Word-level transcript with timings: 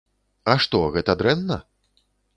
А 0.53 0.55
што, 0.63 0.81
гэта 0.95 1.17
дрэнна? 1.21 1.57